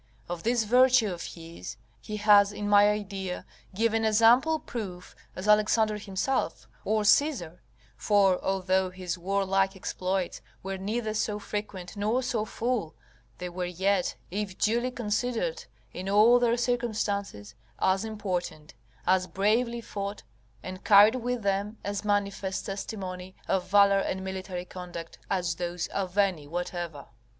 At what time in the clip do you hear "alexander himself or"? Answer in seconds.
5.47-7.03